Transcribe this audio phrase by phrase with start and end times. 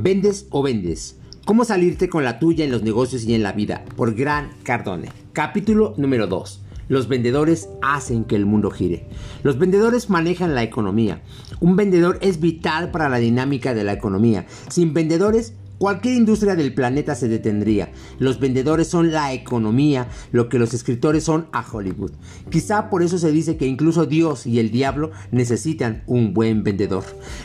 [0.00, 1.16] ¿Vendes o vendes?
[1.44, 3.84] ¿Cómo salirte con la tuya en los negocios y en la vida?
[3.96, 5.08] Por Gran Cardone.
[5.32, 6.62] Capítulo número 2.
[6.86, 9.08] Los vendedores hacen que el mundo gire.
[9.42, 11.20] Los vendedores manejan la economía.
[11.58, 14.46] Un vendedor es vital para la dinámica de la economía.
[14.68, 17.92] Sin vendedores Cualquier industria del planeta se detendría.
[18.18, 22.10] Los vendedores son la economía, lo que los escritores son a Hollywood.
[22.50, 27.04] Quizá por eso se dice que incluso Dios y el diablo necesitan un buen vendedor.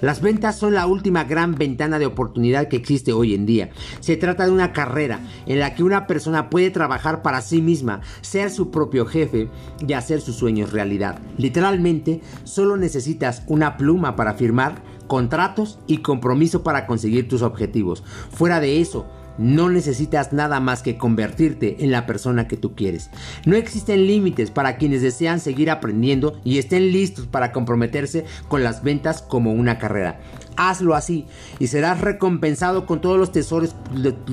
[0.00, 3.70] Las ventas son la última gran ventana de oportunidad que existe hoy en día.
[4.00, 8.00] Se trata de una carrera en la que una persona puede trabajar para sí misma,
[8.22, 9.48] ser su propio jefe
[9.86, 11.18] y hacer sus sueños realidad.
[11.36, 18.02] Literalmente, solo necesitas una pluma para firmar contratos y compromiso para conseguir tus objetivos.
[18.30, 19.06] Fuera de eso,
[19.38, 23.10] no necesitas nada más que convertirte en la persona que tú quieres.
[23.44, 28.82] No existen límites para quienes desean seguir aprendiendo y estén listos para comprometerse con las
[28.82, 30.20] ventas como una carrera.
[30.56, 31.26] Hazlo así
[31.58, 33.74] y serás recompensado con todos los tesoros,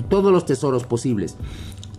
[0.07, 1.37] todos los tesoros posibles.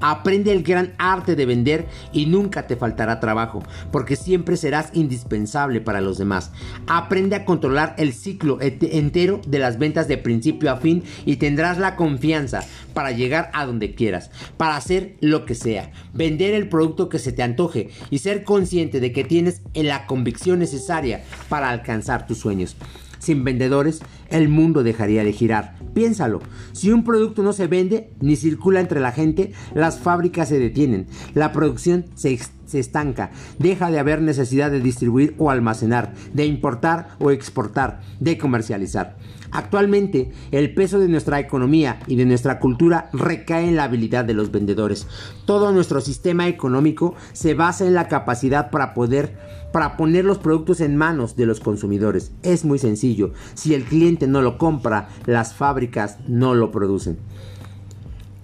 [0.03, 5.81] Aprende el gran arte de vender y nunca te faltará trabajo, porque siempre serás indispensable
[5.81, 6.51] para los demás.
[6.87, 11.79] Aprende a controlar el ciclo entero de las ventas de principio a fin y tendrás
[11.79, 12.61] la confianza
[12.93, 17.33] para llegar a donde quieras, para hacer lo que sea, vender el producto que se
[17.33, 22.77] te antoje y ser consciente de que tienes la convicción necesaria para alcanzar tus sueños.
[23.23, 25.77] Sin vendedores, el mundo dejaría de girar.
[25.95, 26.41] Piénsalo,
[26.73, 31.07] si un producto no se vende ni circula entre la gente, las fábricas se detienen,
[31.33, 37.11] la producción se, se estanca, deja de haber necesidad de distribuir o almacenar, de importar
[37.21, 39.19] o exportar, de comercializar.
[39.53, 44.35] Actualmente, el peso de nuestra economía y de nuestra cultura recae en la habilidad de
[44.35, 45.07] los vendedores.
[45.45, 49.37] Todo nuestro sistema económico se basa en la capacidad para poder
[49.73, 52.33] para poner los productos en manos de los consumidores.
[52.43, 53.33] Es muy sencillo.
[53.55, 57.19] Si el cliente no lo compra, las fábricas no lo producen.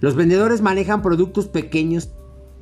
[0.01, 2.09] Los vendedores manejan productos pequeños,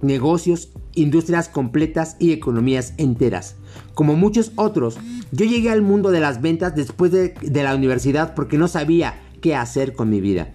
[0.01, 3.56] negocios, industrias completas y economías enteras.
[3.94, 4.97] Como muchos otros,
[5.31, 9.56] yo llegué al mundo de las ventas después de, la universidad porque no sabía qué
[9.56, 10.51] hacer con mi vida.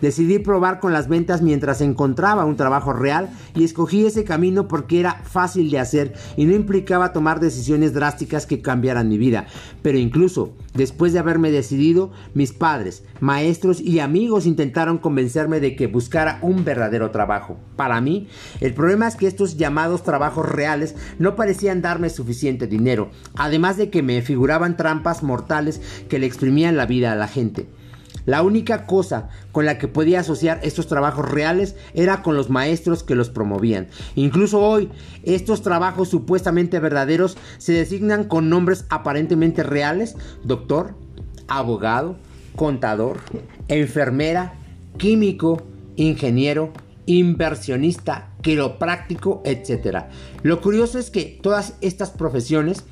[0.00, 5.00] Decidí probar con las ventas mientras encontraba un trabajo real y escogí ese camino porque
[5.00, 9.46] era fácil de hacer y no implicaba tomar decisiones drásticas que cambiaran mi vida.
[9.82, 15.86] Pero incluso después de haberme decidido, mis padres, maestros y amigos intentaron convencerme de que
[15.86, 17.58] buscara un verdadero trabajo.
[17.76, 18.28] Para mí,
[18.60, 23.90] el problema es que estos llamados trabajos reales no parecían darme suficiente dinero, además de
[23.90, 27.66] que me figuraban trampas mortales que le exprimían la vida a la gente.
[28.26, 33.02] La única cosa con la que podía asociar estos trabajos reales era con los maestros
[33.02, 33.86] que los promovían.
[34.16, 34.90] Incluso hoy,
[35.22, 40.94] estos trabajos supuestamente verdaderos se designan con nombres aparentemente reales, doctor,
[41.48, 42.16] abogado,
[42.56, 43.20] contador,
[43.68, 44.54] enfermera,
[44.98, 45.62] químico,
[45.94, 46.72] ingeniero,
[47.06, 50.06] inversionista, quiropráctico, etc.
[50.42, 52.84] Lo curioso es que todas estas profesiones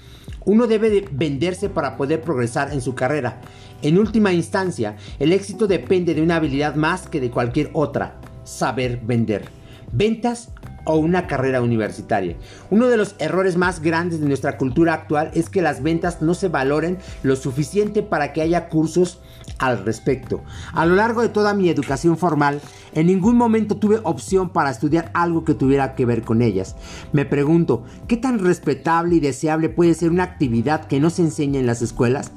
[0.44, 3.40] uno debe venderse para poder progresar en su carrera.
[3.82, 9.00] En última instancia, el éxito depende de una habilidad más que de cualquier otra, saber
[9.02, 9.44] vender.
[9.92, 10.50] Ventas
[10.84, 12.36] o una carrera universitaria.
[12.70, 16.34] Uno de los errores más grandes de nuestra cultura actual es que las ventas no
[16.34, 19.20] se valoren lo suficiente para que haya cursos
[19.58, 20.42] al respecto.
[20.72, 22.60] A lo largo de toda mi educación formal,
[22.92, 26.76] en ningún momento tuve opción para estudiar algo que tuviera que ver con ellas.
[27.12, 31.60] Me pregunto, ¿qué tan respetable y deseable puede ser una actividad que no se enseña
[31.60, 32.32] en las escuelas?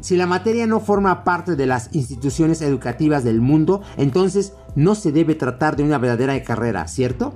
[0.00, 5.12] Si la materia no forma parte de las instituciones educativas del mundo, entonces no se
[5.12, 7.34] debe tratar de una verdadera carrera, ¿cierto?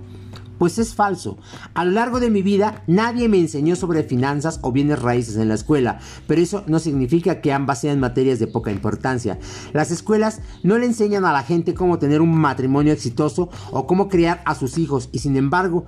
[0.58, 1.36] Pues es falso.
[1.74, 5.48] A lo largo de mi vida nadie me enseñó sobre finanzas o bienes raíces en
[5.48, 9.38] la escuela, pero eso no significa que ambas sean materias de poca importancia.
[9.72, 14.08] Las escuelas no le enseñan a la gente cómo tener un matrimonio exitoso o cómo
[14.08, 15.86] criar a sus hijos y sin embargo,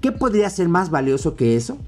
[0.00, 1.78] ¿qué podría ser más valioso que eso?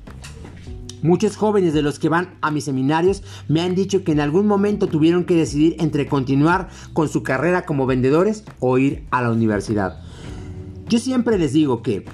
[1.02, 4.48] Muchos jóvenes de los que van a mis seminarios me han dicho que en algún
[4.48, 9.30] momento tuvieron que decidir entre continuar con su carrera como vendedores o ir a la
[9.30, 10.02] universidad.
[10.88, 12.04] Yo siempre les digo que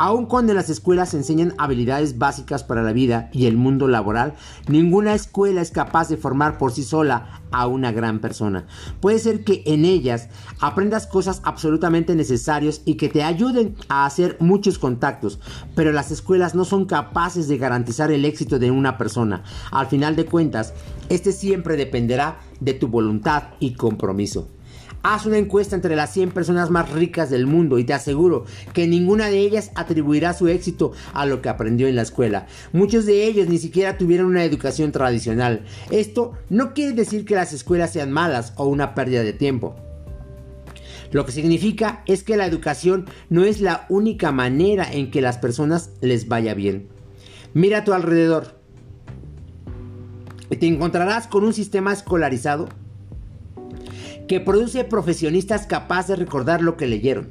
[0.00, 4.34] Aun cuando las escuelas se enseñan habilidades básicas para la vida y el mundo laboral,
[4.68, 8.68] ninguna escuela es capaz de formar por sí sola a una gran persona.
[9.00, 10.28] Puede ser que en ellas
[10.60, 15.40] aprendas cosas absolutamente necesarias y que te ayuden a hacer muchos contactos,
[15.74, 19.42] pero las escuelas no son capaces de garantizar el éxito de una persona.
[19.72, 20.74] Al final de cuentas,
[21.08, 24.46] este siempre dependerá de tu voluntad y compromiso.
[25.02, 28.88] Haz una encuesta entre las 100 personas más ricas del mundo y te aseguro que
[28.88, 32.46] ninguna de ellas atribuirá su éxito a lo que aprendió en la escuela.
[32.72, 35.64] Muchos de ellos ni siquiera tuvieron una educación tradicional.
[35.90, 39.76] Esto no quiere decir que las escuelas sean malas o una pérdida de tiempo.
[41.12, 45.38] Lo que significa es que la educación no es la única manera en que las
[45.38, 46.88] personas les vaya bien.
[47.54, 48.58] Mira a tu alrededor.
[50.50, 52.68] Te encontrarás con un sistema escolarizado
[54.28, 57.30] que produce profesionistas capaces de recordar lo que leyeron,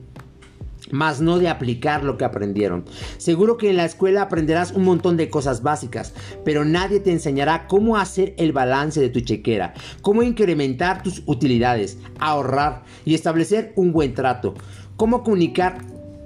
[0.91, 2.85] más no de aplicar lo que aprendieron.
[3.17, 6.13] Seguro que en la escuela aprenderás un montón de cosas básicas,
[6.43, 11.97] pero nadie te enseñará cómo hacer el balance de tu chequera, cómo incrementar tus utilidades,
[12.19, 14.55] ahorrar y establecer un buen trato,
[14.95, 15.77] cómo comunicar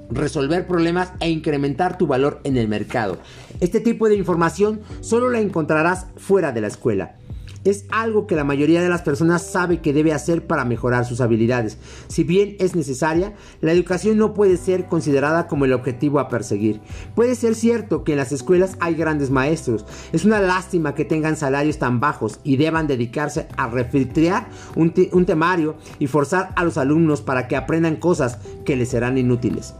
[0.09, 3.17] resolver problemas e incrementar tu valor en el mercado.
[3.59, 7.15] Este tipo de información solo la encontrarás fuera de la escuela.
[7.63, 11.21] Es algo que la mayoría de las personas sabe que debe hacer para mejorar sus
[11.21, 11.77] habilidades.
[12.07, 16.81] Si bien es necesaria, la educación no puede ser considerada como el objetivo a perseguir.
[17.13, 19.85] Puede ser cierto que en las escuelas hay grandes maestros.
[20.11, 25.25] Es una lástima que tengan salarios tan bajos y deban dedicarse a refiltrar un, un
[25.25, 29.75] temario y forzar a los alumnos para que aprendan cosas que les serán inútiles.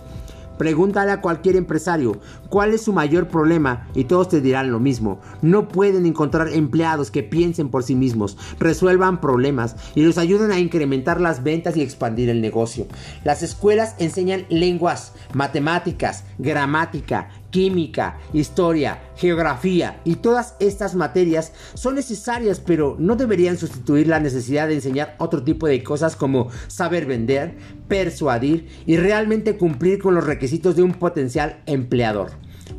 [0.62, 2.20] Pregúntale a cualquier empresario
[2.50, 5.20] cuál es su mayor problema y todos te dirán lo mismo.
[5.42, 10.60] No pueden encontrar empleados que piensen por sí mismos, resuelvan problemas y los ayuden a
[10.60, 12.86] incrementar las ventas y expandir el negocio.
[13.24, 22.60] Las escuelas enseñan lenguas, matemáticas, gramática, química, historia, geografía y todas estas materias son necesarias
[22.60, 27.56] pero no deberían sustituir la necesidad de enseñar otro tipo de cosas como saber vender,
[27.88, 32.32] persuadir y realmente cumplir con los requisitos de un potencial empleador.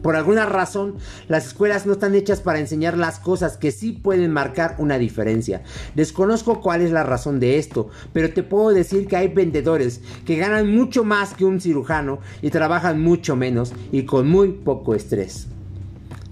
[0.02, 0.96] Por alguna razón,
[1.28, 5.62] las escuelas no están hechas para enseñar las cosas que sí pueden marcar una diferencia.
[5.94, 10.36] Desconozco cuál es la razón de esto, pero te puedo decir que hay vendedores que
[10.36, 15.46] ganan mucho más que un cirujano y trabajan mucho menos y con muy poco estrés.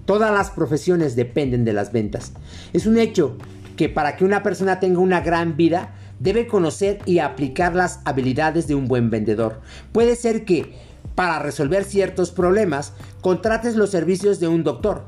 [0.05, 2.33] Todas las profesiones dependen de las ventas.
[2.73, 3.37] Es un hecho
[3.77, 8.67] que para que una persona tenga una gran vida, debe conocer y aplicar las habilidades
[8.67, 9.61] de un buen vendedor.
[9.91, 10.75] Puede ser que
[11.15, 15.05] para resolver ciertos problemas, contrates los servicios de un doctor,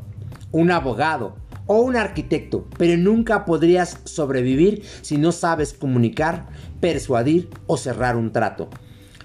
[0.51, 1.35] un abogado
[1.65, 6.47] o un arquitecto, pero nunca podrías sobrevivir si no sabes comunicar,
[6.79, 8.69] persuadir o cerrar un trato.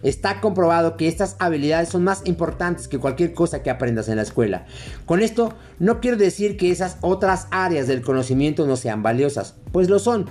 [0.03, 4.23] Está comprobado que estas habilidades son más importantes que cualquier cosa que aprendas en la
[4.23, 4.67] escuela.
[5.07, 9.89] Con esto no quiero decir que esas otras áreas del conocimiento no sean valiosas, pues
[9.89, 10.27] lo son.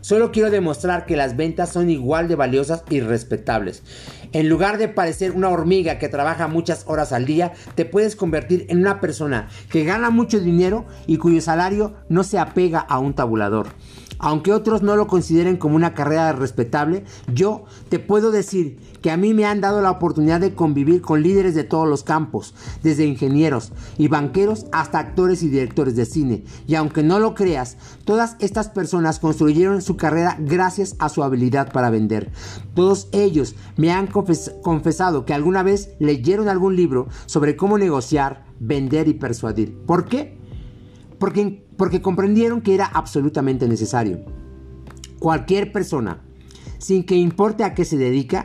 [0.00, 3.82] Solo quiero demostrar que las ventas son igual de valiosas y respetables.
[4.32, 8.66] En lugar de parecer una hormiga que trabaja muchas horas al día, te puedes convertir
[8.68, 13.14] en una persona que gana mucho dinero y cuyo salario no se apega a un
[13.14, 13.68] tabulador.
[14.20, 19.16] Aunque otros no lo consideren como una carrera respetable, yo te puedo decir que a
[19.16, 22.52] mí me han dado la oportunidad de convivir con líderes de todos los campos,
[22.82, 26.42] desde ingenieros y banqueros hasta actores y directores de cine.
[26.66, 31.72] Y aunque no lo creas, todas estas personas construyeron su carrera gracias a su habilidad
[31.72, 32.32] para vender.
[32.74, 34.08] Todos ellos me han
[34.62, 39.76] confesado que alguna vez leyeron algún libro sobre cómo negociar, vender y persuadir.
[39.86, 40.38] ¿Por qué?
[41.18, 44.20] Porque porque comprendieron que era absolutamente necesario.
[45.20, 46.20] Cualquier persona,
[46.78, 48.44] sin que importe a qué se dedica,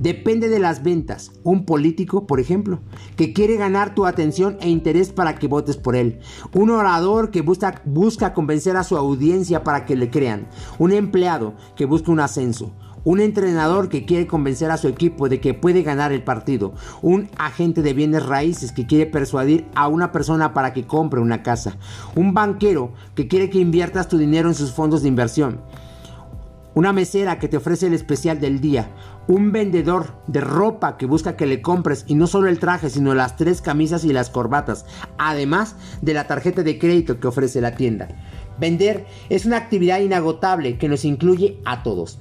[0.00, 1.30] depende de las ventas.
[1.44, 2.80] Un político, por ejemplo,
[3.16, 6.20] que quiere ganar tu atención e interés para que votes por él.
[6.54, 10.48] Un orador que busca, busca convencer a su audiencia para que le crean.
[10.78, 12.72] Un empleado que busca un ascenso
[13.04, 17.28] un entrenador que quiere convencer a su equipo de que puede ganar el partido, un
[17.36, 21.76] agente de bienes raíces que quiere persuadir a una persona para que compre una casa,
[22.14, 25.60] un banquero que quiere que inviertas tu dinero en sus fondos de inversión,
[26.74, 28.90] una mesera que te ofrece el especial del día,
[29.28, 33.14] un vendedor de ropa que busca que le compres y no solo el traje, sino
[33.14, 34.84] las tres camisas y las corbatas,
[35.16, 38.08] además de la tarjeta de crédito que ofrece la tienda.
[38.58, 42.18] Vender es una actividad inagotable que nos incluye a todos.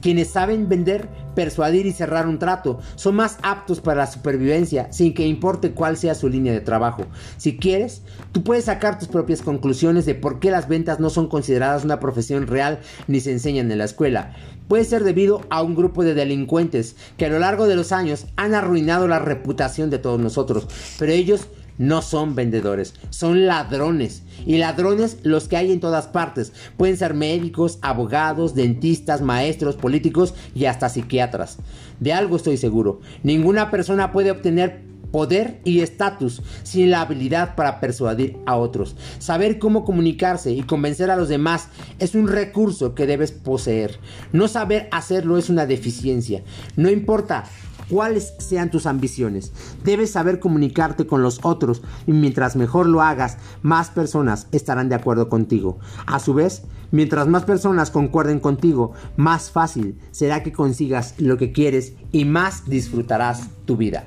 [0.00, 5.14] Quienes saben vender, persuadir y cerrar un trato son más aptos para la supervivencia sin
[5.14, 7.06] que importe cuál sea su línea de trabajo.
[7.36, 8.02] Si quieres,
[8.32, 12.00] tú puedes sacar tus propias conclusiones de por qué las ventas no son consideradas una
[12.00, 14.34] profesión real ni se enseñan en la escuela.
[14.68, 18.26] Puede ser debido a un grupo de delincuentes que a lo largo de los años
[18.36, 21.48] han arruinado la reputación de todos nosotros, pero ellos
[21.80, 24.22] no son vendedores, son ladrones.
[24.44, 26.52] Y ladrones los que hay en todas partes.
[26.76, 31.56] Pueden ser médicos, abogados, dentistas, maestros, políticos y hasta psiquiatras.
[31.98, 33.00] De algo estoy seguro.
[33.22, 38.94] Ninguna persona puede obtener poder y estatus sin la habilidad para persuadir a otros.
[39.18, 41.68] Saber cómo comunicarse y convencer a los demás
[41.98, 43.98] es un recurso que debes poseer.
[44.32, 46.42] No saber hacerlo es una deficiencia.
[46.76, 47.44] No importa
[47.90, 49.52] cuáles sean tus ambiciones.
[49.84, 54.94] Debes saber comunicarte con los otros y mientras mejor lo hagas, más personas estarán de
[54.94, 55.78] acuerdo contigo.
[56.06, 61.52] A su vez, mientras más personas concuerden contigo, más fácil será que consigas lo que
[61.52, 64.04] quieres y más disfrutarás tu vida.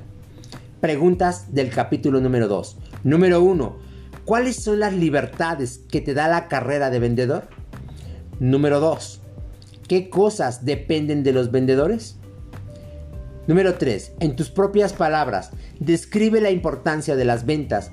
[0.80, 2.78] Preguntas del capítulo número 2.
[3.04, 3.76] Número 1.
[4.24, 7.48] ¿Cuáles son las libertades que te da la carrera de vendedor?
[8.40, 9.20] Número 2.
[9.86, 12.16] ¿Qué cosas dependen de los vendedores?
[13.46, 14.14] Número 3.
[14.20, 17.90] En tus propias palabras, describe la importancia de las ventas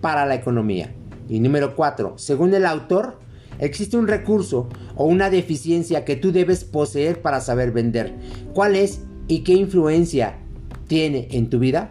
[0.00, 0.92] para la economía.
[1.28, 2.14] Y número 4.
[2.18, 3.20] Según el autor,
[3.60, 8.12] existe un recurso o una deficiencia que tú debes poseer para saber vender.
[8.54, 10.38] ¿Cuál es y qué influencia
[10.88, 11.88] tiene en tu vida?